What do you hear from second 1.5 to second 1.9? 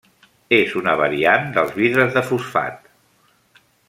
dels